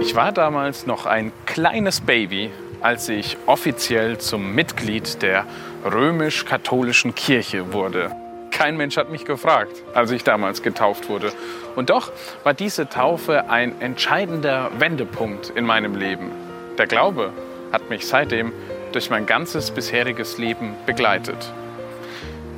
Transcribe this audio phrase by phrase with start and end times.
[0.00, 2.50] Ich war damals noch ein kleines Baby,
[2.80, 5.44] als ich offiziell zum Mitglied der
[5.84, 8.10] römisch-katholischen Kirche wurde.
[8.50, 11.32] Kein Mensch hat mich gefragt, als ich damals getauft wurde.
[11.74, 12.12] Und doch
[12.44, 16.30] war diese Taufe ein entscheidender Wendepunkt in meinem Leben.
[16.78, 17.32] Der Glaube
[17.72, 18.52] hat mich seitdem
[18.92, 21.52] durch mein ganzes bisheriges Leben begleitet.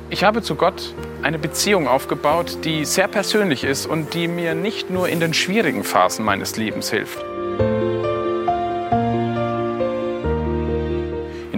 [0.09, 4.89] Ich habe zu Gott eine Beziehung aufgebaut, die sehr persönlich ist und die mir nicht
[4.89, 7.28] nur in den schwierigen Phasen meines Lebens hilft.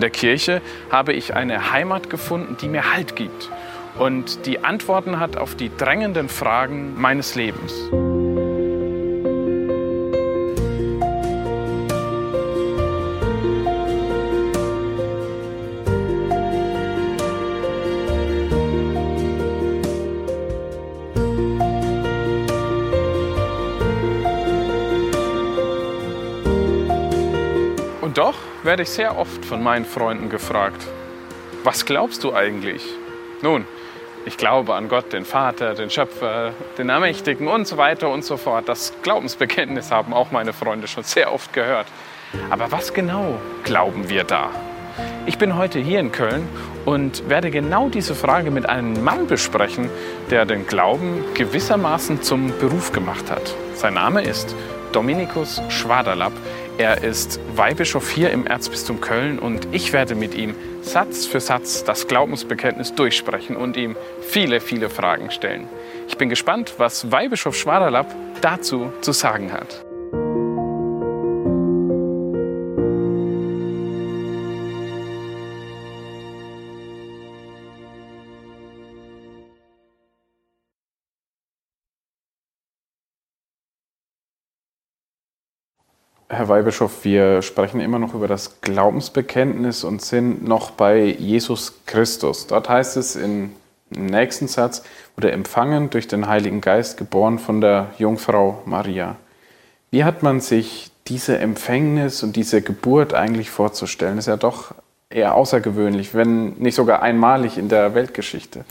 [0.01, 3.51] In der Kirche habe ich eine Heimat gefunden, die mir Halt gibt
[3.99, 7.71] und die Antworten hat auf die drängenden Fragen meines Lebens.
[28.63, 30.85] Werde ich sehr oft von meinen Freunden gefragt,
[31.63, 32.83] was glaubst du eigentlich?
[33.41, 33.65] Nun,
[34.25, 38.37] ich glaube an Gott, den Vater, den Schöpfer, den Ermächtigen und so weiter und so
[38.37, 38.69] fort.
[38.69, 41.87] Das Glaubensbekenntnis haben auch meine Freunde schon sehr oft gehört.
[42.49, 44.51] Aber was genau glauben wir da?
[45.25, 46.47] Ich bin heute hier in Köln
[46.85, 49.89] und werde genau diese Frage mit einem Mann besprechen,
[50.29, 53.53] der den Glauben gewissermaßen zum Beruf gemacht hat.
[53.73, 54.55] Sein Name ist
[54.91, 56.33] Dominikus Schwaderlapp.
[56.77, 61.83] Er ist Weihbischof hier im Erzbistum Köln und ich werde mit ihm Satz für Satz
[61.83, 65.67] das Glaubensbekenntnis durchsprechen und ihm viele, viele Fragen stellen.
[66.07, 69.85] Ich bin gespannt, was Weihbischof Schwaderlapp dazu zu sagen hat.
[86.33, 92.47] Herr Weihbischof, wir sprechen immer noch über das Glaubensbekenntnis und sind noch bei Jesus Christus.
[92.47, 93.51] Dort heißt es im
[93.89, 94.83] nächsten Satz,
[95.17, 99.17] wurde empfangen durch den Heiligen Geist, geboren von der Jungfrau Maria.
[99.89, 104.15] Wie hat man sich diese Empfängnis und diese Geburt eigentlich vorzustellen?
[104.15, 104.73] Das ist ja doch
[105.09, 108.63] eher außergewöhnlich, wenn nicht sogar einmalig in der Weltgeschichte.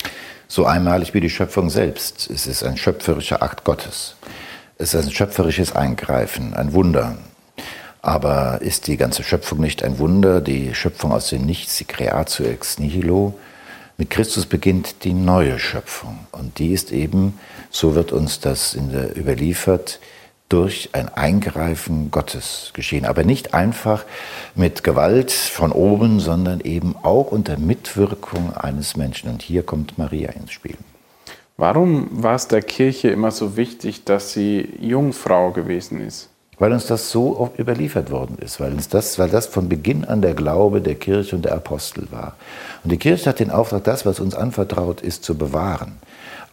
[0.49, 2.31] So einmalig wie die Schöpfung selbst.
[2.31, 4.17] Es ist ein schöpferischer Akt Gottes.
[4.79, 7.19] Es ist ein schöpferisches Eingreifen, ein Wunder.
[8.03, 12.47] Aber ist die ganze Schöpfung nicht ein Wunder, die Schöpfung aus dem Nichts, die Creatio
[12.47, 13.35] ex nihilo?
[13.99, 16.21] Mit Christus beginnt die neue Schöpfung.
[16.33, 17.39] Und die ist eben,
[17.71, 20.01] so wird uns das der überliefert,
[20.49, 23.05] durch ein Eingreifen Gottes geschehen.
[23.05, 24.07] Aber nicht einfach
[24.55, 29.29] mit Gewalt von oben, sondern eben auch unter Mitwirkung eines Menschen.
[29.31, 30.77] Und hier kommt Maria ins Spiel.
[31.59, 36.30] Warum war es der Kirche immer so wichtig, dass sie Jungfrau gewesen ist?
[36.61, 40.05] Weil uns das so oft überliefert worden ist, weil, uns das, weil das von Beginn
[40.05, 42.37] an der Glaube der Kirche und der Apostel war.
[42.85, 45.97] Und die Kirche hat den Auftrag, das, was uns anvertraut ist, zu bewahren.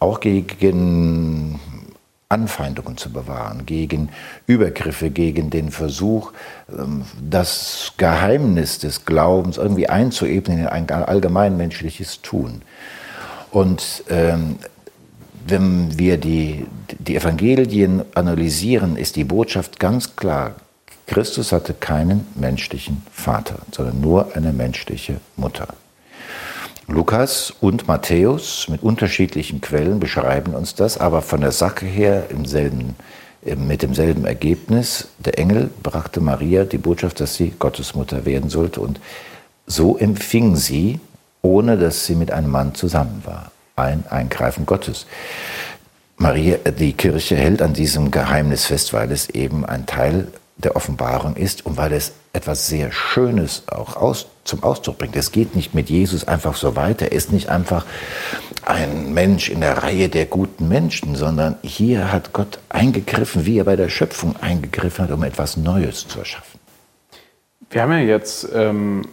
[0.00, 1.60] Auch gegen
[2.30, 4.08] Anfeindungen zu bewahren, gegen
[4.46, 6.32] Übergriffe, gegen den Versuch,
[6.70, 12.62] ähm, das Geheimnis des Glaubens irgendwie einzuebnen in ein allgemeinmenschliches Tun.
[13.50, 14.58] Und ähm,
[15.50, 16.66] wenn wir die,
[16.98, 20.54] die Evangelien analysieren, ist die Botschaft ganz klar.
[21.06, 25.68] Christus hatte keinen menschlichen Vater, sondern nur eine menschliche Mutter.
[26.86, 32.46] Lukas und Matthäus mit unterschiedlichen Quellen beschreiben uns das, aber von der Sache her im
[32.46, 32.96] selben,
[33.42, 35.08] mit demselben Ergebnis.
[35.18, 39.00] Der Engel brachte Maria die Botschaft, dass sie Gottesmutter werden sollte und
[39.66, 40.98] so empfing sie,
[41.42, 45.06] ohne dass sie mit einem Mann zusammen war ein Eingreifen Gottes.
[46.16, 51.36] Maria, die Kirche hält an diesem Geheimnis fest, weil es eben ein Teil der Offenbarung
[51.36, 55.14] ist und weil es etwas sehr Schönes auch aus, zum Ausdruck bringt.
[55.16, 57.06] Es geht nicht mit Jesus einfach so weiter.
[57.06, 57.86] Er ist nicht einfach
[58.64, 63.64] ein Mensch in der Reihe der guten Menschen, sondern hier hat Gott eingegriffen, wie er
[63.64, 66.58] bei der Schöpfung eingegriffen hat, um etwas Neues zu erschaffen.
[67.70, 69.06] Wir haben ja jetzt ähm,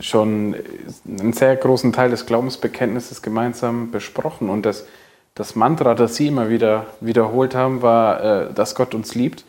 [0.00, 0.56] schon
[1.06, 4.50] einen sehr großen Teil des Glaubensbekenntnisses gemeinsam besprochen.
[4.50, 4.86] Und das,
[5.34, 9.44] das Mantra, das Sie immer wieder wiederholt haben, war, äh, dass Gott uns liebt.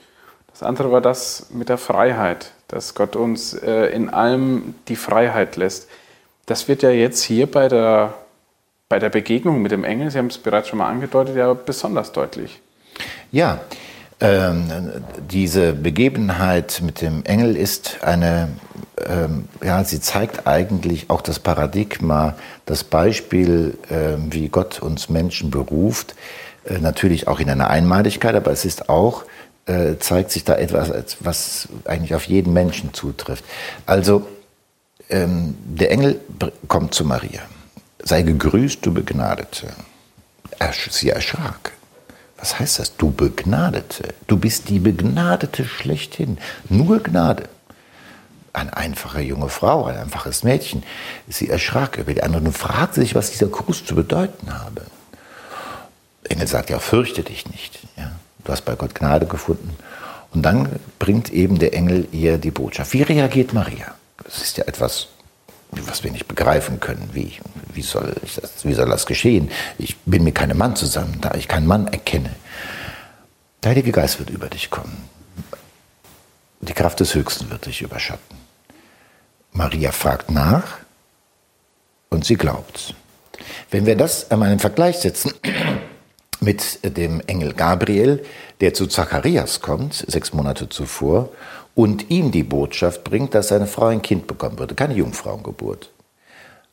[0.51, 5.56] Das andere war das mit der Freiheit, dass Gott uns äh, in allem die Freiheit
[5.56, 5.89] lässt.
[6.45, 8.13] Das wird ja jetzt hier bei der,
[8.89, 12.12] bei der Begegnung mit dem Engel, Sie haben es bereits schon mal angedeutet, ja besonders
[12.12, 12.62] deutlich.
[13.31, 13.62] Ja,
[14.21, 14.91] ähm,
[15.29, 18.50] diese Begebenheit mit dem Engel ist eine
[19.07, 22.35] ähm, ja, sie zeigt eigentlich auch das Paradigma,
[22.65, 26.15] das Beispiel, äh, wie Gott uns Menschen beruft,
[26.65, 29.23] äh, natürlich auch in einer Einmaligkeit, aber es ist auch
[29.65, 33.45] äh, zeigt sich da etwas, was eigentlich auf jeden Menschen zutrifft.
[33.85, 34.25] Also
[35.09, 36.19] ähm, der Engel
[36.68, 37.41] kommt zu Maria.
[38.03, 39.68] Sei gegrüßt, du Begnadete.
[40.89, 41.73] Sie erschrak.
[42.42, 42.98] Was heißt das?
[42.98, 44.16] Du Begnadete.
[44.28, 46.40] Du bist die Begnadete schlechthin.
[46.68, 47.44] Nur Gnade.
[48.52, 50.84] Eine einfache junge Frau, ein einfaches Mädchen.
[51.30, 54.82] Sie erschrak über die anderen und fragte sich, was dieser Gruß zu bedeuten habe.
[56.24, 57.80] Engel sagt ja, fürchte dich nicht.
[57.96, 58.12] Ja?
[58.44, 59.78] Du hast bei Gott Gnade gefunden.
[60.34, 60.68] Und dann
[60.98, 62.94] bringt eben der Engel ihr die Botschaft.
[62.94, 63.94] Wie reagiert Maria?
[64.24, 65.10] Das ist ja etwas,
[65.71, 67.09] was wir nicht begreifen können.
[67.13, 67.33] Wie,
[67.73, 69.50] wie, soll, das, wie soll das geschehen?
[69.77, 72.35] Ich bin mit keinem Mann zusammen, da ich keinen Mann erkenne.
[73.63, 75.09] Der Heilige Geist wird über dich kommen.
[76.62, 78.38] Die Kraft des Höchsten wird dich überschatten.
[79.53, 80.77] Maria fragt nach
[82.09, 82.95] und sie glaubt.
[83.69, 85.33] Wenn wir das einmal in Vergleich setzen
[86.39, 88.23] mit dem Engel Gabriel,
[88.62, 91.29] der zu Zacharias kommt, sechs Monate zuvor,
[91.75, 95.89] und ihm die Botschaft bringt, dass seine Frau ein Kind bekommen würde, keine Jungfrauengeburt.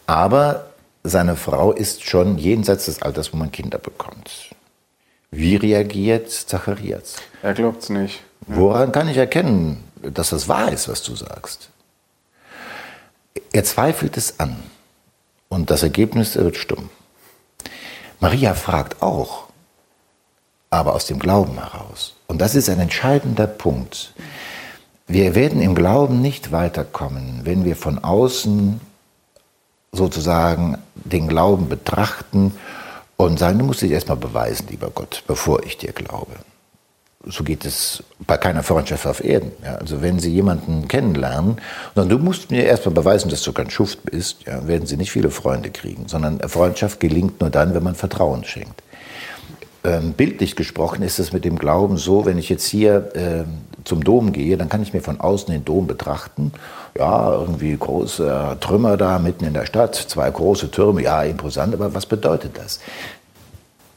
[0.06, 0.70] Aber
[1.04, 4.50] seine Frau ist schon jenseits des Alters, wo man Kinder bekommt.
[5.30, 7.16] Wie reagiert Zacharias?
[7.42, 8.22] Er glaubt es nicht.
[8.46, 11.70] Woran kann ich erkennen, dass das wahr ist, was du sagst?
[13.52, 14.56] Er zweifelt es an
[15.48, 16.90] und das Ergebnis wird stumm.
[18.20, 19.44] Maria fragt auch,
[20.70, 22.14] aber aus dem Glauben heraus.
[22.26, 24.12] Und das ist ein entscheidender Punkt.
[25.08, 28.78] Wir werden im Glauben nicht weiterkommen, wenn wir von außen
[29.90, 32.52] sozusagen den Glauben betrachten
[33.16, 36.32] und sagen, du musst dich erstmal beweisen, lieber Gott, bevor ich dir glaube.
[37.24, 39.50] So geht es bei keiner Freundschaft auf Erden.
[39.64, 41.56] Ja, also wenn Sie jemanden kennenlernen,
[41.94, 45.10] dann du musst mir erstmal beweisen, dass du kein Schuft bist, ja, werden Sie nicht
[45.10, 48.82] viele Freunde kriegen, sondern Freundschaft gelingt nur dann, wenn man Vertrauen schenkt.
[49.84, 53.44] Ähm, bildlich gesprochen ist es mit dem Glauben so, wenn ich jetzt hier äh,
[53.88, 56.52] zum Dom gehe, dann kann ich mir von außen den Dom betrachten.
[56.96, 61.94] Ja, irgendwie große Trümmer da mitten in der Stadt, zwei große Türme, ja, imposant, aber
[61.94, 62.80] was bedeutet das?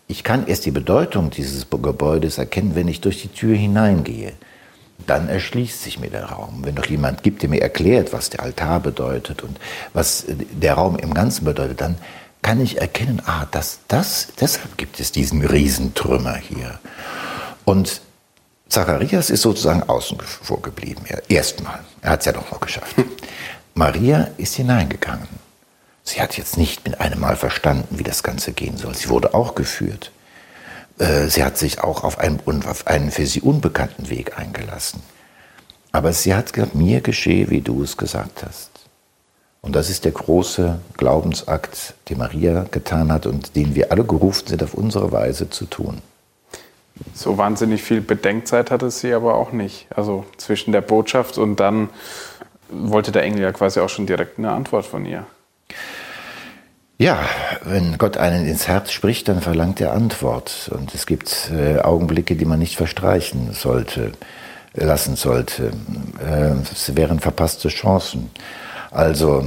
[0.08, 4.34] Ich kann erst die Bedeutung dieses Gebäudes erkennen, wenn ich durch die Tür hineingehe.
[5.08, 6.62] Dann erschließt sich mir der Raum.
[6.64, 9.58] Wenn doch jemand gibt, der mir erklärt, was der Altar bedeutet und
[9.94, 11.96] was der Raum im Ganzen bedeutet, dann
[12.42, 16.80] kann ich erkennen, ah, das, das, deshalb gibt es diesen Riesentrümmer hier.
[17.66, 18.02] Und
[18.72, 21.04] Zacharias ist sozusagen außen vor geblieben.
[21.10, 21.80] Ja, erstmal.
[22.02, 22.96] Er hat es ja doch noch geschafft.
[23.74, 25.28] Maria ist hineingegangen.
[26.04, 28.96] Sie hat jetzt nicht mit einem Mal verstanden, wie das Ganze gehen soll.
[28.96, 30.14] Sie wurde auch geführt.
[31.00, 35.02] Äh, sie hat sich auch auf einen, auf einen für sie unbekannten Weg eingelassen.
[35.92, 38.70] Aber sie hat gesagt, mir geschehe, wie du es gesagt hast.
[39.60, 44.48] Und das ist der große Glaubensakt, den Maria getan hat und den wir alle gerufen
[44.48, 46.02] sind, auf unsere Weise zu tun.
[47.14, 49.88] So wahnsinnig viel Bedenkzeit hatte sie aber auch nicht.
[49.96, 51.90] Also zwischen der Botschaft und dann
[52.70, 55.26] wollte der Engel ja quasi auch schon direkt eine Antwort von ihr.
[56.98, 57.18] Ja,
[57.64, 60.70] wenn Gott einen ins Herz spricht, dann verlangt er Antwort.
[60.72, 64.12] Und es gibt äh, Augenblicke, die man nicht verstreichen sollte,
[64.76, 65.72] lassen sollte.
[66.24, 68.30] Äh, es wären verpasste Chancen.
[68.92, 69.46] Also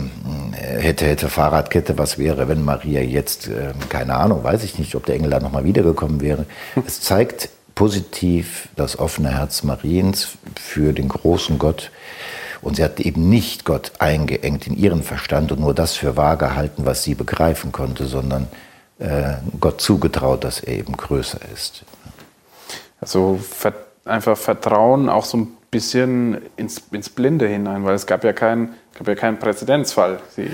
[0.53, 4.95] äh, hätte, hätte Fahrradkette, was wäre, wenn Maria jetzt, äh, keine Ahnung, weiß ich nicht,
[4.95, 6.47] ob der Engel da nochmal wiedergekommen wäre.
[6.87, 11.91] Es zeigt positiv das offene Herz Mariens für den großen Gott.
[12.63, 16.39] Und sie hat eben nicht Gott eingeengt in ihren Verstand und nur das für wahr
[16.39, 18.49] gehalten, was sie begreifen konnte, sondern
[18.99, 21.85] äh, Gott zugetraut, dass er eben größer ist.
[23.03, 23.39] Also
[24.07, 28.75] einfach Vertrauen auch so ein bisschen ins, ins Blinde hinein, weil es gab ja keinen
[28.97, 30.21] gab ja keinen Präzedenzfall.
[30.37, 30.49] Sie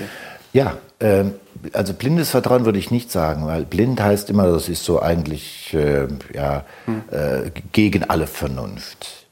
[0.53, 1.25] ja, äh,
[1.73, 5.73] also blindes Vertrauen würde ich nicht sagen, weil blind heißt immer, das ist so eigentlich
[5.73, 7.03] äh, ja, hm.
[7.11, 9.27] äh, gegen alle Vernunft.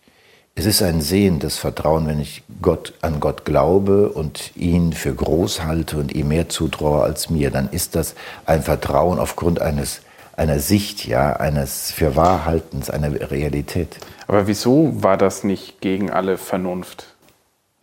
[0.56, 5.64] Es ist ein sehendes Vertrauen, wenn ich Gott, an Gott glaube und ihn für groß
[5.64, 8.16] halte und ihm mehr zutraue als mir, dann ist das
[8.46, 10.02] ein Vertrauen aufgrund eines
[10.40, 13.98] einer Sicht, ja, eines für Wahrhaltens, einer Realität.
[14.28, 17.16] Aber wieso war das nicht gegen alle Vernunft?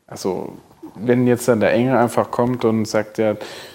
[0.06, 0.56] Also,
[0.94, 3.34] wenn jetzt dann der Engel einfach kommt und sagt, ja,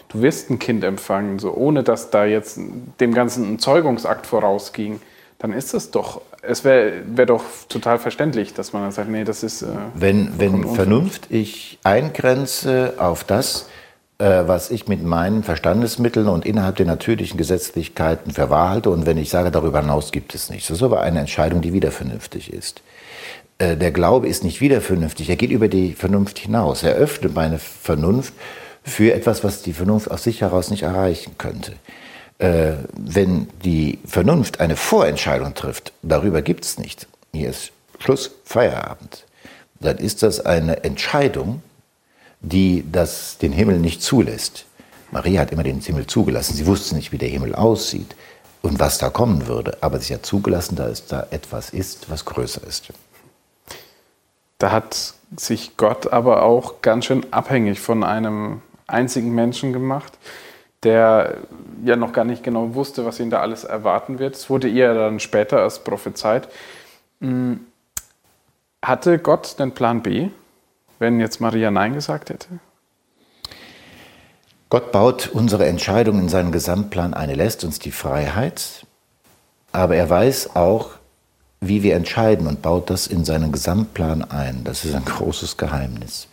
[0.10, 2.60] du wirst ein Kind empfangen, so ohne dass da jetzt
[3.00, 5.00] dem Ganzen ein Zeugungsakt vorausging,
[5.38, 9.24] dann ist es doch, es wäre wär doch total verständlich, dass man dann sagt, nee,
[9.24, 9.64] das ist.
[9.64, 13.68] Äh, wenn wenn Vernunft ich eingrenze auf das,
[14.22, 18.92] äh, was ich mit meinen Verstandesmitteln und innerhalb der natürlichen Gesetzlichkeiten für wahr halte.
[18.92, 20.68] Und wenn ich sage, darüber hinaus gibt es nichts.
[20.68, 22.82] Das ist aber eine Entscheidung, die wieder vernünftig ist.
[23.58, 26.84] Äh, der Glaube ist nicht wieder vernünftig, er geht über die Vernunft hinaus.
[26.84, 28.34] Er öffnet meine Vernunft
[28.84, 31.74] für etwas, was die Vernunft aus sich heraus nicht erreichen könnte.
[32.38, 37.08] Äh, wenn die Vernunft eine Vorentscheidung trifft, darüber gibt es nicht.
[37.34, 39.26] Hier ist Schluss, Feierabend,
[39.80, 41.64] dann ist das eine Entscheidung,
[42.42, 44.66] die das, den Himmel nicht zulässt.
[45.12, 46.56] Maria hat immer den Himmel zugelassen.
[46.56, 48.16] Sie wusste nicht, wie der Himmel aussieht
[48.62, 49.78] und was da kommen würde.
[49.82, 52.90] Aber sie hat zugelassen, dass da etwas ist, was größer ist.
[54.58, 60.18] Da hat sich Gott aber auch ganz schön abhängig von einem einzigen Menschen gemacht,
[60.84, 61.38] der
[61.84, 64.36] ja noch gar nicht genau wusste, was ihn da alles erwarten wird.
[64.36, 66.48] Es wurde ihr dann später erst prophezeit.
[67.22, 67.62] Hm,
[68.84, 70.30] hatte Gott den Plan B,
[71.02, 72.48] wenn jetzt Maria Nein gesagt hätte?
[74.70, 77.30] Gott baut unsere Entscheidung in seinen Gesamtplan ein.
[77.30, 78.86] Er lässt uns die Freiheit,
[79.74, 80.92] aber er weiß auch,
[81.60, 84.64] wie wir entscheiden und baut das in seinen Gesamtplan ein.
[84.64, 86.28] Das ist ein großes Geheimnis.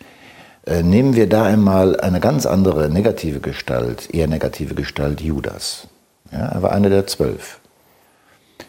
[0.67, 5.89] Äh, nehmen wir da einmal eine ganz andere negative Gestalt, eher negative Gestalt Judas.
[6.31, 7.59] Ja, er war einer der zwölf.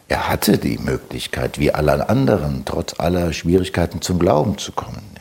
[0.07, 5.18] Er hatte die Möglichkeit, wie alle anderen, trotz aller Schwierigkeiten zum Glauben zu kommen.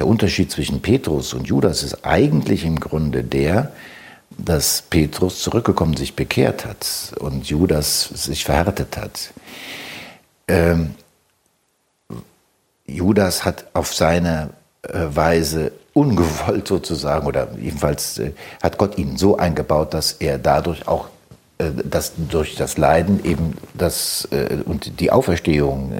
[0.00, 3.70] Der Unterschied zwischen Petrus und Judas ist eigentlich im Grunde der,
[4.30, 9.30] dass Petrus zurückgekommen sich bekehrt hat und Judas sich verhärtet hat.
[10.48, 10.94] Ähm,
[12.86, 14.48] Judas hat auf seine
[14.84, 20.88] äh, Weise ungewollt sozusagen, oder jedenfalls äh, hat Gott ihn so eingebaut, dass er dadurch
[20.88, 21.10] auch
[21.58, 24.26] äh, dass durch das Leiden eben das
[24.64, 25.92] und die Auferstehung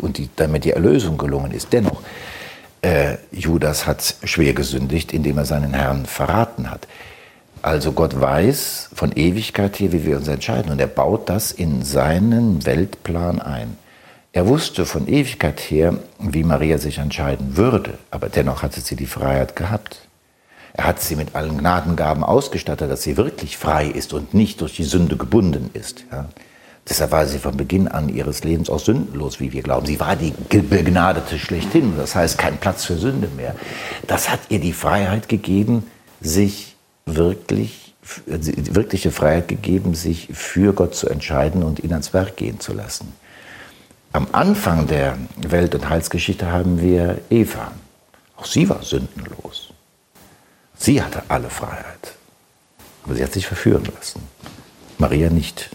[0.00, 1.74] und die, damit die Erlösung gelungen ist.
[1.74, 2.00] Dennoch
[2.86, 6.86] äh, Judas hat schwer gesündigt, indem er seinen Herrn verraten hat.
[7.60, 10.70] Also Gott weiß von Ewigkeit her, wie wir uns entscheiden.
[10.70, 13.76] Und er baut das in seinen Weltplan ein.
[14.32, 19.06] Er wusste von Ewigkeit her, wie Maria sich entscheiden würde, aber dennoch hatte sie die
[19.06, 20.06] Freiheit gehabt.
[20.74, 24.76] Er hat sie mit allen Gnadengaben ausgestattet, dass sie wirklich frei ist und nicht durch
[24.76, 26.04] die Sünde gebunden ist.
[26.12, 26.26] Ja.
[26.88, 29.86] Deshalb war sie von Beginn an ihres Lebens auch sündenlos, wie wir glauben.
[29.86, 31.94] Sie war die Begnadete schlechthin.
[31.96, 33.56] Das heißt, kein Platz für Sünde mehr.
[34.06, 35.84] Das hat ihr die Freiheit gegeben,
[36.20, 42.60] sich wirklich, wirkliche Freiheit gegeben, sich für Gott zu entscheiden und ihn ans Werk gehen
[42.60, 43.12] zu lassen.
[44.12, 47.72] Am Anfang der Welt- und Heilsgeschichte haben wir Eva.
[48.36, 49.72] Auch sie war sündenlos.
[50.78, 52.14] Sie hatte alle Freiheit.
[53.04, 54.22] Aber sie hat sich verführen lassen.
[54.98, 55.70] Maria nicht.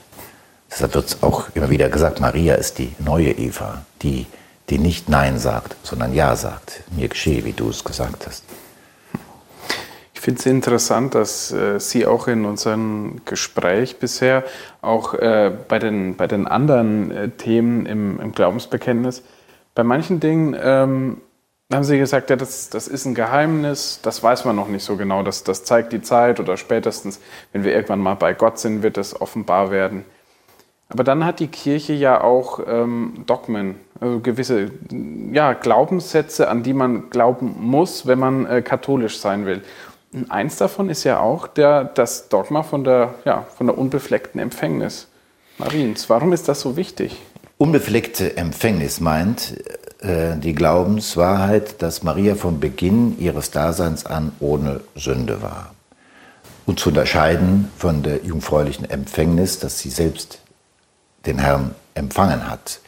[0.71, 4.25] Deshalb wird auch immer wieder gesagt, Maria ist die neue Eva, die,
[4.69, 6.83] die nicht Nein sagt, sondern Ja sagt.
[6.95, 8.45] Mir geschehe, wie du es gesagt hast.
[10.13, 14.43] Ich finde es interessant, dass äh, Sie auch in unserem Gespräch bisher,
[14.81, 19.23] auch äh, bei, den, bei den anderen äh, Themen im, im, Glaubensbekenntnis,
[19.73, 21.21] bei manchen Dingen ähm,
[21.73, 24.95] haben Sie gesagt, ja, das, das ist ein Geheimnis, das weiß man noch nicht so
[24.95, 27.19] genau, das, das zeigt die Zeit oder spätestens,
[27.51, 30.05] wenn wir irgendwann mal bei Gott sind, wird es offenbar werden.
[30.91, 34.71] Aber dann hat die Kirche ja auch ähm, Dogmen, also gewisse
[35.31, 39.61] ja, Glaubenssätze, an die man glauben muss, wenn man äh, katholisch sein will.
[40.13, 44.41] Und eins davon ist ja auch der, das Dogma von der, ja, von der unbefleckten
[44.41, 45.07] Empfängnis
[45.57, 46.09] Mariens.
[46.09, 47.21] Warum ist das so wichtig?
[47.57, 49.63] Unbefleckte Empfängnis meint
[49.99, 55.73] äh, die Glaubenswahrheit, dass Maria von Beginn ihres Daseins an ohne Sünde war.
[56.65, 60.39] Und zu unterscheiden von der jungfräulichen Empfängnis, dass sie selbst
[61.25, 62.79] den Herrn empfangen hat.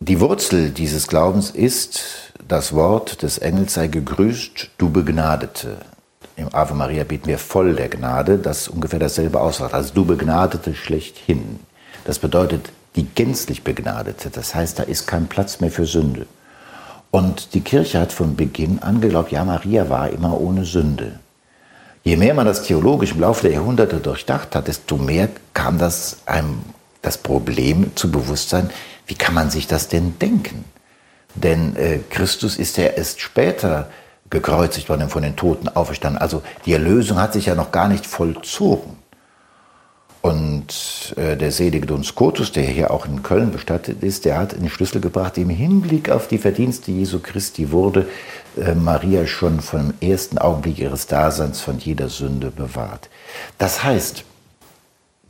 [0.00, 5.76] Die Wurzel dieses Glaubens ist das Wort des Engels sei gegrüßt, du Begnadete.
[6.36, 9.74] Im Ave Maria beten wir voll der Gnade, das ungefähr dasselbe aussagt.
[9.74, 11.60] Also du Begnadete schlechthin.
[12.04, 14.30] Das bedeutet die gänzlich Begnadete.
[14.30, 16.26] Das heißt, da ist kein Platz mehr für Sünde.
[17.10, 21.18] Und die Kirche hat von Beginn an geglaubt, ja, Maria war immer ohne Sünde.
[22.04, 26.18] Je mehr man das theologisch im Laufe der Jahrhunderte durchdacht hat, desto mehr kam das
[26.24, 26.62] einem
[27.02, 28.70] das Problem zu Bewusstsein,
[29.06, 30.64] wie kann man sich das denn denken?
[31.34, 33.88] Denn äh, Christus ist ja erst später
[34.30, 36.20] gekreuzigt worden und von den Toten auferstanden.
[36.20, 39.00] Also die Erlösung hat sich ja noch gar nicht vollzogen.
[40.22, 44.54] Und äh, der selige Don Scotus, der hier auch in Köln bestattet ist, der hat
[44.54, 48.06] einen Schlüssel gebracht, im Hinblick auf die Verdienste Jesu Christi wurde
[48.58, 53.08] äh, Maria schon vom ersten Augenblick ihres Daseins von jeder Sünde bewahrt.
[53.56, 54.24] Das heißt,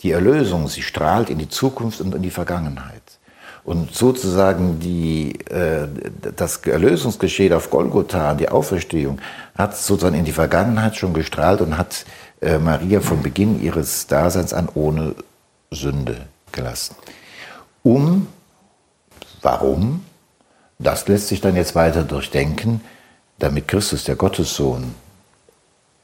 [0.00, 3.02] die Erlösung, sie strahlt in die Zukunft und in die Vergangenheit.
[3.62, 5.86] Und sozusagen die, äh,
[6.34, 9.20] das Erlösungsgeschehen auf Golgotha, die Auferstehung,
[9.56, 12.06] hat sozusagen in die Vergangenheit schon gestrahlt und hat
[12.40, 15.14] äh, Maria von Beginn ihres Daseins an ohne
[15.70, 16.96] Sünde gelassen.
[17.82, 18.28] Um,
[19.42, 20.04] warum?
[20.78, 22.80] Das lässt sich dann jetzt weiter durchdenken,
[23.38, 24.94] damit Christus, der Gottessohn,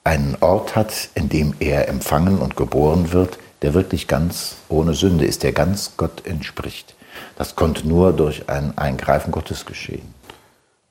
[0.04, 5.25] einen Ort hat, in dem er empfangen und geboren wird, der wirklich ganz ohne Sünde
[5.25, 6.94] ist, der ganz Gott entspricht.
[7.36, 10.14] Das konnte nur durch ein Eingreifen Gottes geschehen.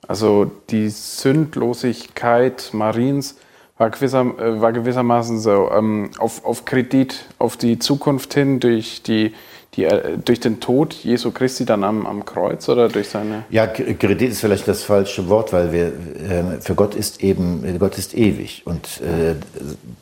[0.08, 3.36] Also die Sündlosigkeit Mariens
[3.78, 9.02] war, gewisser, äh, war gewissermaßen so ähm, auf, auf Kredit, auf die Zukunft hin durch,
[9.04, 9.34] die,
[9.76, 13.44] die, äh, durch den Tod Jesu Christi dann am, am Kreuz oder durch seine.
[13.50, 17.98] Ja, Kredit ist vielleicht das falsche Wort, weil wir, äh, für Gott ist eben, Gott
[17.98, 18.64] ist ewig.
[18.66, 19.36] Und äh,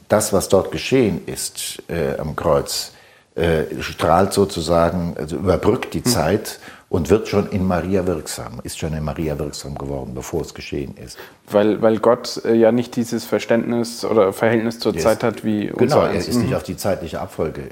[0.09, 2.91] das, was dort geschehen ist äh, am Kreuz,
[3.35, 6.05] äh, strahlt sozusagen, also überbrückt die hm.
[6.05, 10.53] Zeit und wird schon in Maria wirksam, ist schon in Maria wirksam geworden, bevor es
[10.53, 11.17] geschehen ist.
[11.49, 15.71] Weil, weil Gott äh, ja nicht dieses Verständnis oder Verhältnis zur Zeit ist, hat wie
[15.71, 15.79] uns.
[15.79, 16.55] Genau, er ist nicht mhm.
[16.55, 17.63] auf die zeitliche Abfolge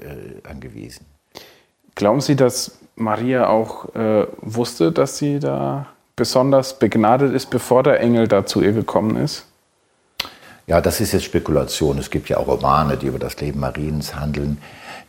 [0.49, 1.05] angewiesen.
[1.95, 7.99] Glauben Sie, dass Maria auch äh, wusste, dass sie da besonders begnadet ist, bevor der
[7.99, 9.45] Engel da zu ihr gekommen ist?
[10.67, 11.97] Ja, das ist jetzt Spekulation.
[11.97, 14.59] Es gibt ja auch Romane, die über das Leben Mariens handeln.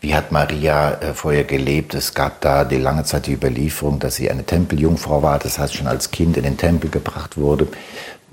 [0.00, 1.94] Wie hat Maria äh, vorher gelebt?
[1.94, 5.74] Es gab da die lange Zeit die Überlieferung, dass sie eine Tempeljungfrau war, das heißt
[5.74, 7.68] schon als Kind in den Tempel gebracht wurde.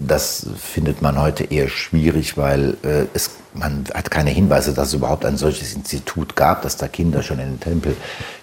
[0.01, 4.93] Das findet man heute eher schwierig, weil äh, es, man hat keine Hinweise, dass es
[4.93, 7.97] überhaupt ein solches Institut gab, dass da Kinder schon in den Tempel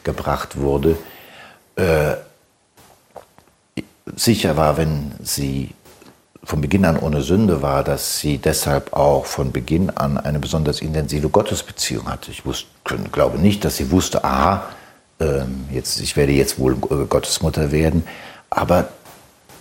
[0.05, 0.99] gebracht wurde.
[1.77, 2.17] Äh,
[4.15, 5.71] sicher war, wenn sie
[6.45, 10.81] von Beginn an ohne Sünde war, dass sie deshalb auch von Beginn an eine besonders
[10.81, 12.31] intensive Gottesbeziehung hatte.
[12.31, 12.69] Ich wusste,
[13.11, 14.69] glaube nicht, dass sie wusste, aha,
[15.19, 18.07] ähm, jetzt, ich werde jetzt wohl Gottesmutter werden,
[18.51, 18.89] aber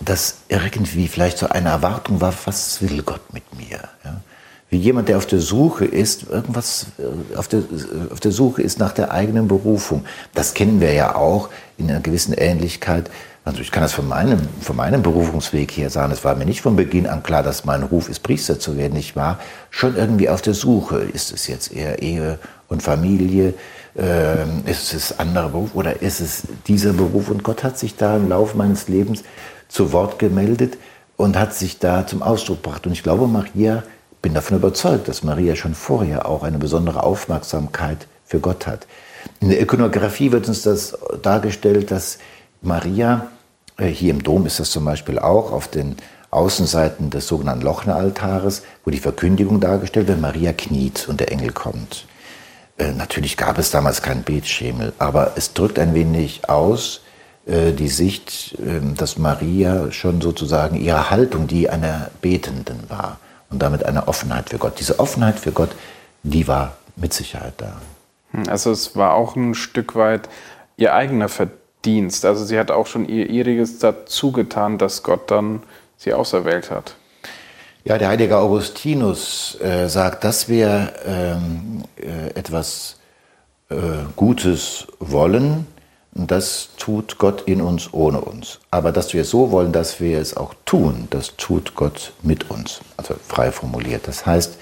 [0.00, 3.80] dass irgendwie vielleicht so eine Erwartung war, was will Gott mit mir?
[4.04, 4.20] Ja?
[4.68, 7.62] Wie jemand, der auf der Suche ist, irgendwas äh, auf der,
[8.12, 10.04] auf der Suche ist nach der eigenen Berufung.
[10.34, 11.48] Das kennen wir ja auch
[11.78, 13.10] in einer gewissen Ähnlichkeit
[13.46, 16.12] also ich kann das von meinem, von meinem Berufungsweg her sagen.
[16.12, 18.98] Es war mir nicht von Beginn an klar, dass mein Ruf ist, Priester zu werden.
[18.98, 19.38] Ich war
[19.70, 20.96] schon irgendwie auf der Suche.
[20.96, 23.54] Ist es jetzt eher Ehe und Familie?
[23.96, 27.30] Ähm, ist es anderer Beruf oder ist es dieser Beruf?
[27.30, 29.22] Und Gott hat sich da im Laufe meines Lebens
[29.68, 30.78] zu Wort gemeldet
[31.16, 32.86] und hat sich da zum Ausdruck gebracht.
[32.86, 33.82] Und ich glaube, Maria,
[34.22, 38.86] bin davon überzeugt, dass Maria schon vorher auch eine besondere Aufmerksamkeit für Gott hat.
[39.40, 42.18] In der Ikonografie wird uns das dargestellt, dass
[42.60, 43.28] Maria
[43.76, 45.96] äh, hier im Dom ist das zum Beispiel auch auf den
[46.30, 52.06] Außenseiten des sogenannten Lochner-Altares, wo die Verkündigung dargestellt wird, Maria kniet und der Engel kommt.
[52.78, 57.02] Äh, natürlich gab es damals keinen Betschemel, aber es drückt ein wenig aus
[57.46, 63.18] die Sicht, äh, dass Maria schon sozusagen ihre Haltung die einer Betenden war
[63.50, 64.80] und damit eine Offenheit für Gott.
[64.80, 65.70] Diese Offenheit für Gott,
[66.22, 67.80] die war mit Sicherheit da.
[68.32, 70.28] Hm, also es war auch ein Stück weit
[70.76, 72.24] ihr eigener Verdienst Dienst.
[72.24, 75.62] Also sie hat auch schon ihr ihriges dazu getan, dass Gott dann
[75.96, 76.96] sie auserwählt hat.
[77.84, 82.96] Ja, der heilige Augustinus äh, sagt, dass wir ähm, äh, etwas
[83.70, 83.76] äh,
[84.16, 85.66] Gutes wollen,
[86.16, 88.60] das tut Gott in uns ohne uns.
[88.70, 92.50] Aber dass wir es so wollen, dass wir es auch tun, das tut Gott mit
[92.50, 92.80] uns.
[92.96, 94.08] Also frei formuliert.
[94.08, 94.56] Das heißt,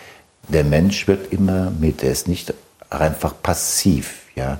[0.48, 2.52] der Mensch wird immer mit, er ist nicht
[2.90, 4.22] einfach passiv.
[4.34, 4.58] Ja?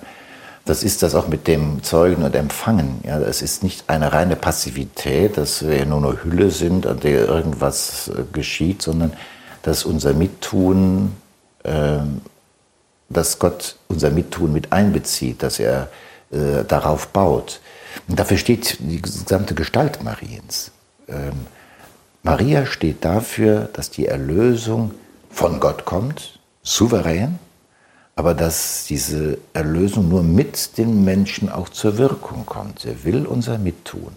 [0.65, 3.01] Das ist das auch mit dem Zeugen und Empfangen.
[3.05, 7.27] Ja, es ist nicht eine reine Passivität, dass wir nur eine Hülle sind, an der
[7.27, 9.13] irgendwas äh, geschieht, sondern
[9.63, 11.13] dass unser Mittun,
[11.65, 11.99] äh,
[13.11, 15.89] dass Gott unser Mittun mit einbezieht, dass er
[16.35, 17.61] äh, darauf baut.
[18.09, 20.73] Und dafür steht die gesamte Gestalt Mariens.
[21.09, 21.47] Ähm,
[22.23, 24.93] Maria steht dafür, dass die Erlösung
[25.31, 27.39] von Gott kommt, souverän,
[28.17, 32.85] aber dass diese Erlösung nur mit den Menschen auch zur Wirkung kommt.
[32.85, 34.13] Er will unser Mittun.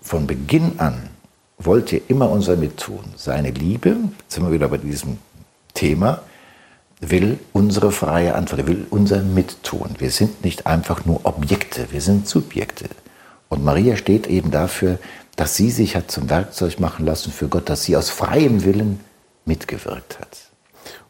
[0.00, 1.10] Von Beginn an
[1.58, 3.04] wollte er immer unser Mittun.
[3.16, 5.18] Seine Liebe, jetzt sind wir wieder bei diesem
[5.74, 6.22] Thema,
[7.00, 9.94] will unsere freie Antwort, will unser Mittun.
[9.98, 12.86] Wir sind nicht einfach nur Objekte, wir sind Subjekte.
[13.48, 14.98] Und Maria steht eben dafür,
[15.36, 19.00] dass sie sich hat zum Werkzeug machen lassen für Gott, dass sie aus freiem Willen
[19.44, 20.47] mitgewirkt hat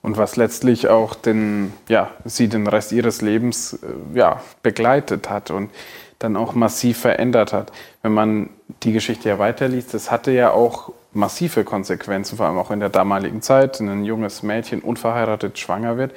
[0.02, 5.50] und was letztlich auch den, ja, sie den Rest ihres Lebens äh, ja, begleitet hat
[5.50, 5.70] und
[6.18, 7.72] dann auch massiv verändert hat.
[8.02, 8.50] Wenn man
[8.82, 12.88] die Geschichte ja weiterliest, das hatte ja auch massive Konsequenzen, vor allem auch in der
[12.88, 16.12] damaligen Zeit, wenn ein junges Mädchen unverheiratet schwanger wird.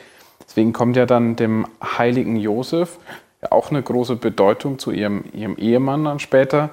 [0.45, 2.97] Deswegen kommt ja dann dem heiligen Josef
[3.49, 6.69] auch eine große Bedeutung zu ihrem, ihrem Ehemann dann später.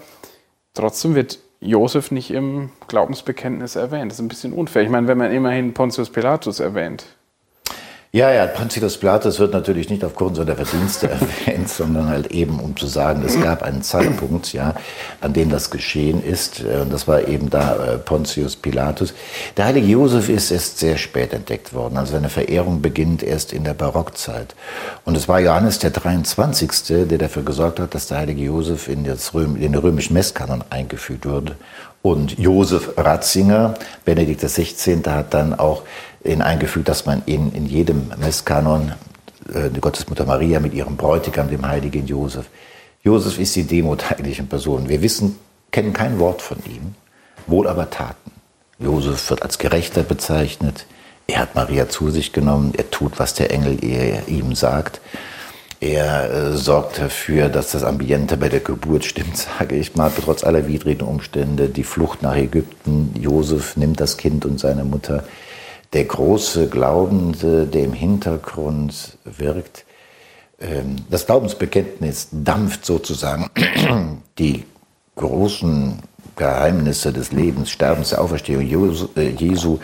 [0.74, 4.10] Trotzdem wird Josef nicht im Glaubensbekenntnis erwähnt.
[4.10, 4.82] Das ist ein bisschen unfair.
[4.82, 7.17] Ich meine, wenn man immerhin Pontius Pilatus erwähnt.
[8.10, 11.10] Ja, ja, Pontius Pilatus wird natürlich nicht aufgrund seiner Verdienste
[11.46, 14.74] erwähnt, sondern halt eben, um zu sagen, es gab einen Zeitpunkt, ja,
[15.20, 16.64] an dem das geschehen ist.
[16.64, 19.12] Äh, und das war eben da äh, Pontius Pilatus.
[19.58, 21.98] Der heilige Josef ist erst sehr spät entdeckt worden.
[21.98, 24.54] Also seine Verehrung beginnt erst in der Barockzeit.
[25.04, 29.04] Und es war Johannes der 23., der dafür gesorgt hat, dass der heilige Josef in,
[29.04, 31.56] das Röm, in den römischen Messkanon eingeführt wurde.
[32.02, 35.82] Und Josef Ratzinger, Benedikt XVI., hat dann auch
[36.24, 38.92] ihn eingefügt, dass man ihn in jedem Messkanon,
[39.52, 42.46] äh, die Gottesmutter Maria mit ihrem Bräutigam, dem heiligen Josef.
[43.02, 44.88] Josef ist die Demut eigentlich in Person.
[44.88, 45.38] Wir wissen,
[45.70, 46.94] kennen kein Wort von ihm,
[47.46, 48.30] wohl aber Taten.
[48.78, 50.86] Josef wird als Gerechter bezeichnet.
[51.26, 52.72] Er hat Maria zu sich genommen.
[52.76, 53.78] Er tut, was der Engel
[54.28, 55.00] ihm sagt.
[55.80, 60.44] Er äh, sorgt dafür, dass das Ambiente bei der Geburt stimmt, sage ich mal, trotz
[60.44, 61.68] aller widrigen Umstände.
[61.68, 63.14] Die Flucht nach Ägypten.
[63.18, 65.24] Josef nimmt das Kind und seine Mutter
[65.92, 69.84] der große Glaubende, der im Hintergrund wirkt.
[70.60, 73.48] Ähm, das Glaubensbekenntnis dampft sozusagen
[74.38, 74.64] die
[75.16, 76.00] großen
[76.36, 78.62] Geheimnisse des Lebens, Sterbens, der Auferstehung
[79.16, 79.78] äh, Jesu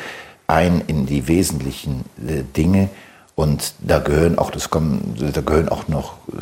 [0.46, 2.90] ein in die wesentlichen äh, Dinge.
[3.34, 6.36] Und da gehören auch, das kommen, da gehören auch noch äh,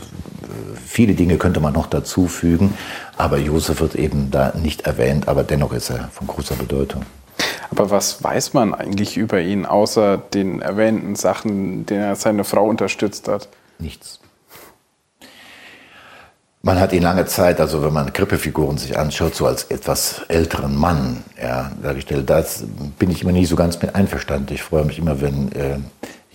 [0.92, 2.74] viele Dinge könnte man noch dazu fügen,
[3.16, 7.04] aber Josef wird eben da nicht erwähnt, aber dennoch ist er von großer Bedeutung.
[7.70, 12.66] Aber was weiß man eigentlich über ihn, außer den erwähnten Sachen, denen er seine Frau
[12.66, 13.48] unterstützt hat?
[13.78, 14.20] Nichts.
[16.64, 20.76] Man hat ihn lange Zeit, also wenn man Krippefiguren sich anschaut, so als etwas älteren
[20.76, 22.30] Mann ja, dargestellt.
[22.30, 22.44] Da
[22.98, 24.54] bin ich immer nie so ganz mit einverstanden.
[24.54, 25.78] Ich freue mich immer, wenn äh,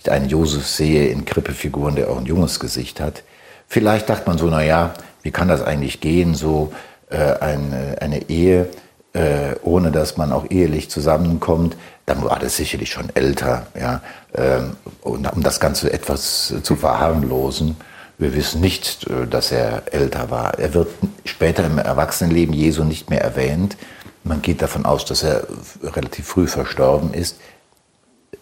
[0.08, 3.22] ich einen Josef sehe in Krippefiguren, der auch ein junges Gesicht hat.
[3.66, 6.72] Vielleicht dachte man so, na ja, wie kann das eigentlich gehen, so
[7.10, 8.68] äh, eine, eine Ehe
[9.14, 13.66] äh, ohne dass man auch ehelich zusammenkommt, dann war das sicherlich schon älter.
[13.78, 14.00] Ja,
[14.34, 17.76] ähm, und um das Ganze etwas zu verharmlosen.
[18.18, 20.58] Wir wissen nicht, äh, dass er älter war.
[20.58, 20.88] Er wird
[21.24, 23.76] später im Erwachsenenleben Jesu nicht mehr erwähnt.
[24.24, 25.46] Man geht davon aus, dass er
[25.82, 27.40] relativ früh verstorben ist.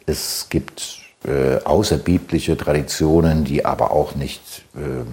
[0.07, 5.05] Es gibt äh, außerbiblische Traditionen, die aber auch nicht äh,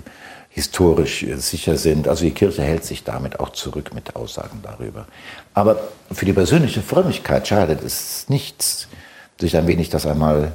[0.50, 2.08] historisch sicher sind.
[2.08, 5.08] Also die Kirche hält sich damit auch zurück mit Aussagen darüber.
[5.54, 5.80] Aber
[6.12, 8.88] für die persönliche Frömmigkeit schadet es nichts,
[9.40, 10.52] sich ein wenig das einmal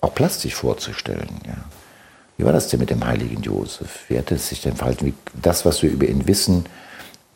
[0.00, 1.40] auch plastisch vorzustellen.
[1.46, 1.56] Ja.
[2.36, 4.04] Wie war das denn mit dem heiligen Josef?
[4.08, 5.06] Wie hat es sich denn verhalten?
[5.06, 6.64] Wie das, was wir über ihn wissen,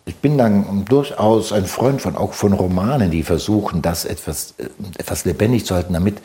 [0.06, 4.68] ich bin dann durchaus ein Freund von auch von Romanen, die versuchen, das etwas, äh,
[4.96, 6.18] etwas lebendig zu halten, damit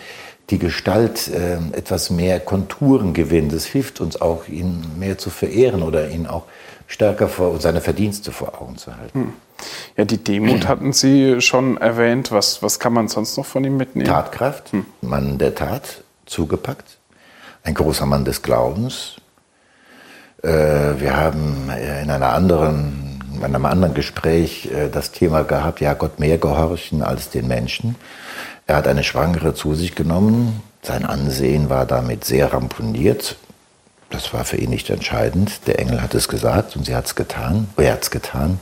[0.50, 3.54] die Gestalt äh, etwas mehr Konturen gewinnt.
[3.54, 6.44] Es hilft uns auch, ihn mehr zu verehren oder ihn auch
[6.88, 9.20] stärker vor seine Verdienste vor Augen zu halten.
[9.20, 9.34] Hm.
[9.96, 12.32] Ja, die Demut hatten Sie schon erwähnt.
[12.32, 14.08] Was, was kann man sonst noch von ihm mitnehmen?
[14.08, 14.86] Tatkraft, hm.
[15.02, 16.98] Mann der Tat, zugepackt.
[17.64, 19.16] Ein großer Mann des Glaubens.
[20.44, 21.70] Äh, wir haben
[22.02, 27.02] in einer anderen, in einem anderen Gespräch äh, das Thema gehabt, ja, Gott mehr gehorchen
[27.02, 27.96] als den Menschen.
[28.68, 30.62] Er hat eine Schwangere zu sich genommen.
[30.82, 33.38] Sein Ansehen war damit sehr ramponiert.
[34.10, 35.68] Das war für ihn nicht entscheidend.
[35.68, 37.70] Der Engel hat es gesagt und sie hat es getan.
[37.78, 38.60] Er hat es getan.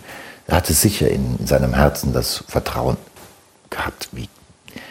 [0.47, 2.97] Er hatte sicher in, in seinem Herzen das Vertrauen
[3.69, 4.27] gehabt, wie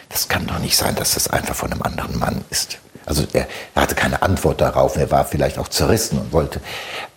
[0.09, 2.79] das kann doch nicht sein, dass das einfach von einem anderen Mann ist.
[3.05, 4.97] Also er, er, hatte keine Antwort darauf.
[4.97, 6.61] Er war vielleicht auch zerrissen und wollte.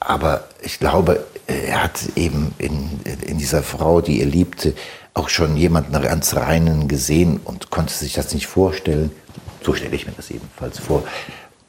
[0.01, 4.75] Aber ich glaube, er hat eben in, in dieser Frau, die er liebte,
[5.15, 9.13] auch schon jemanden ganz reinen gesehen und konnte sich das nicht vorstellen.
[9.63, 11.05] So stelle ich mir das ebenfalls vor.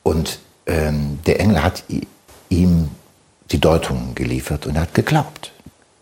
[0.04, 1.84] Und ähm, der Engel hat
[2.50, 2.90] ihm
[3.52, 5.52] die Deutung geliefert und er hat geglaubt.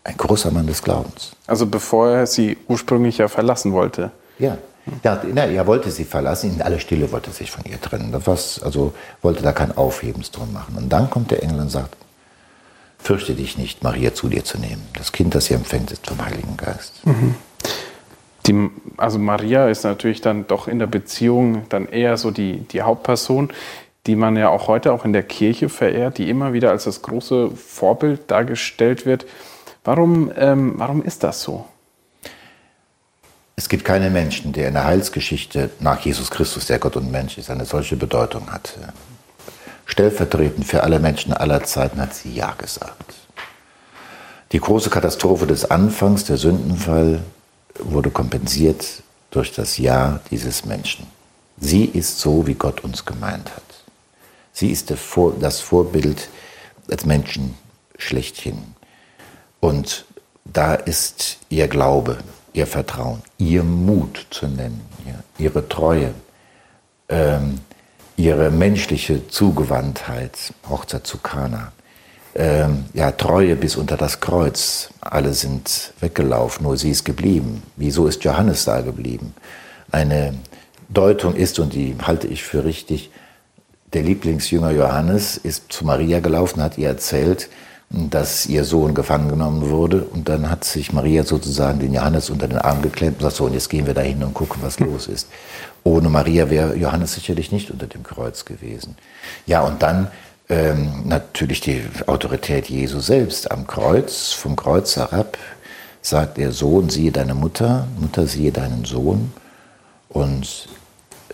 [0.02, 1.32] Ein großer Mann des Glaubens.
[1.46, 4.10] Also bevor er sie ursprünglich ja verlassen wollte.
[4.38, 4.58] Ja,
[5.02, 8.12] ja, er wollte sie verlassen, in aller Stille wollte sich von ihr trennen.
[8.12, 10.76] Das also wollte da kein Aufhebens drum machen.
[10.76, 11.96] Und dann kommt der Engel und sagt,
[13.04, 14.82] fürchte dich nicht, Maria zu dir zu nehmen.
[14.96, 17.06] Das Kind, das sie empfängt, ist vom Heiligen Geist.
[17.06, 17.34] Mhm.
[18.46, 22.82] Die, also Maria ist natürlich dann doch in der Beziehung dann eher so die, die
[22.82, 23.50] Hauptperson,
[24.06, 27.02] die man ja auch heute auch in der Kirche verehrt, die immer wieder als das
[27.02, 29.26] große Vorbild dargestellt wird.
[29.84, 31.66] Warum, ähm, warum ist das so?
[33.56, 37.38] Es gibt keinen Menschen, der in der Heilsgeschichte nach Jesus Christus, der Gott und Mensch
[37.38, 38.74] ist, eine solche Bedeutung hat
[39.86, 43.14] stellvertretend für alle Menschen aller Zeiten hat sie Ja gesagt.
[44.52, 47.22] Die große Katastrophe des Anfangs, der Sündenfall,
[47.78, 51.06] wurde kompensiert durch das Ja dieses Menschen.
[51.58, 53.62] Sie ist so, wie Gott uns gemeint hat.
[54.52, 56.28] Sie ist das Vorbild
[56.90, 57.54] als Menschen
[57.98, 58.74] schlechthin.
[59.60, 60.04] Und
[60.44, 62.18] da ist ihr Glaube,
[62.52, 64.80] ihr Vertrauen, ihr Mut zu nennen,
[65.38, 66.14] ihre Treue,
[67.08, 67.60] ähm,
[68.16, 71.72] ihre menschliche Zugewandtheit, Hochzeit zu Kana,
[72.34, 74.90] ähm, ja, Treue bis unter das Kreuz.
[75.00, 77.62] Alle sind weggelaufen, nur sie ist geblieben.
[77.76, 79.34] Wieso ist Johannes da geblieben?
[79.90, 80.34] Eine
[80.88, 83.10] Deutung ist, und die halte ich für richtig,
[83.92, 87.48] der Lieblingsjünger Johannes ist zu Maria gelaufen, hat ihr erzählt,
[87.90, 90.02] dass ihr Sohn gefangen genommen wurde.
[90.02, 93.44] Und dann hat sich Maria sozusagen den Johannes unter den Arm geklemmt und sagt, so,
[93.44, 95.28] und jetzt gehen wir da hin und gucken, was los ist.
[95.84, 98.96] Ohne Maria wäre Johannes sicherlich nicht unter dem Kreuz gewesen.
[99.46, 100.08] Ja, und dann
[100.48, 105.38] ähm, natürlich die Autorität Jesu selbst am Kreuz, vom Kreuz herab,
[106.02, 109.32] sagt er, Sohn, siehe deine Mutter, Mutter, siehe deinen Sohn.
[110.08, 110.68] Und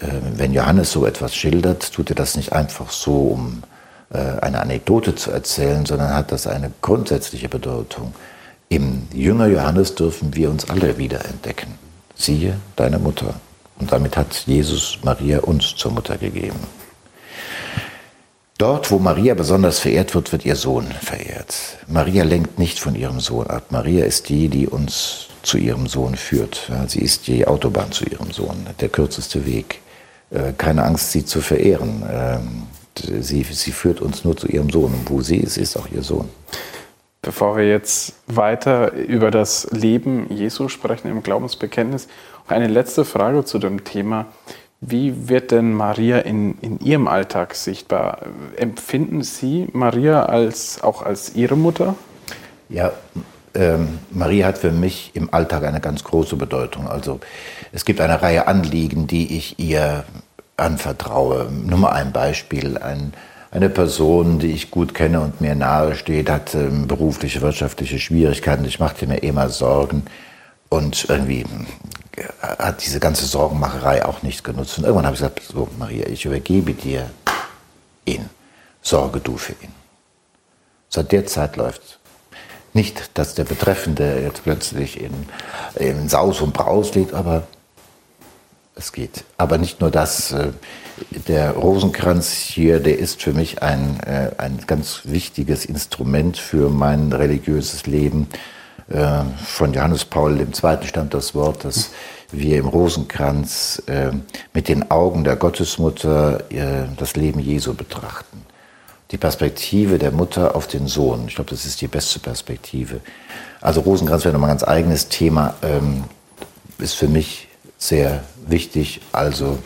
[0.01, 3.63] äh, wenn Johannes so etwas schildert, tut er das nicht einfach so, um
[4.11, 8.13] eine Anekdote zu erzählen, sondern hat das eine grundsätzliche Bedeutung.
[8.69, 11.75] Im Jünger Johannes dürfen wir uns alle wiederentdecken.
[12.15, 13.35] Siehe deine Mutter.
[13.79, 16.59] Und damit hat Jesus Maria uns zur Mutter gegeben.
[18.59, 21.55] Dort, wo Maria besonders verehrt wird, wird ihr Sohn verehrt.
[21.87, 23.65] Maria lenkt nicht von ihrem Sohn ab.
[23.71, 26.71] Maria ist die, die uns zu ihrem Sohn führt.
[26.87, 29.81] Sie ist die Autobahn zu ihrem Sohn, der kürzeste Weg.
[30.31, 32.03] Äh, keine Angst, sie zu verehren.
[33.01, 34.93] Sie, sie führt uns nur zu ihrem Sohn.
[34.93, 36.29] Und wo sie ist, ist auch ihr Sohn.
[37.23, 42.09] Bevor wir jetzt weiter über das Leben Jesu sprechen im Glaubensbekenntnis,
[42.49, 44.27] eine letzte Frage zu dem Thema.
[44.81, 48.21] Wie wird denn Maria in, in Ihrem Alltag sichtbar?
[48.57, 51.95] Empfinden Sie Maria als, auch als Ihre Mutter?
[52.71, 52.93] Ja,
[53.55, 56.89] ähm, Maria hat für mich im Alltag eine ganz große Bedeutung.
[56.89, 57.21] Also
[57.73, 60.05] es gibt eine Reihe Anliegen, die ich ihr
[60.61, 61.51] anvertraue.
[61.51, 62.79] Nur mal ein Beispiel.
[62.79, 63.13] Ein,
[63.51, 68.65] eine Person, die ich gut kenne und mir nahe steht, hat ähm, berufliche, wirtschaftliche Schwierigkeiten.
[68.65, 70.05] Ich machte mir immer Sorgen.
[70.69, 71.45] Und irgendwie
[72.41, 74.79] hat diese ganze Sorgenmacherei auch nichts genutzt.
[74.79, 77.11] Und irgendwann habe ich gesagt, so Maria, ich übergebe dir
[78.05, 78.31] ihn.
[78.83, 79.73] Sorge du für ihn.
[80.89, 81.99] Seit der Zeit läuft
[82.73, 85.29] nicht, dass der Betreffende jetzt plötzlich in,
[85.77, 87.45] in Saus und Braus liegt, aber
[88.81, 89.25] es geht.
[89.39, 90.33] Aber nicht nur das.
[90.33, 90.49] Äh,
[91.29, 97.13] der Rosenkranz hier, der ist für mich ein, äh, ein ganz wichtiges Instrument für mein
[97.13, 98.29] religiöses Leben.
[98.91, 100.49] Äh, von Johannes Paul II.
[100.87, 101.91] stammt das Wort, dass
[102.33, 103.83] wir im Rosenkranz
[104.53, 106.45] mit den Augen der Gottesmutter
[106.97, 108.45] das Leben Jesu betrachten.
[109.11, 111.25] Die Perspektive der Mutter auf den Sohn.
[111.27, 113.01] Ich glaube, das ist die beste Perspektive.
[113.61, 116.05] Also Rosenkranz wäre nochmal ein ganz eigenes Thema, ähm,
[116.79, 117.49] ist für mich
[117.81, 119.01] sehr wichtig.
[119.11, 119.59] Also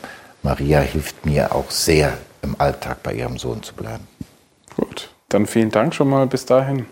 [0.42, 4.06] Maria hilft mir auch sehr im Alltag bei ihrem Sohn zu bleiben.
[4.76, 6.86] Gut, dann vielen Dank schon mal bis dahin.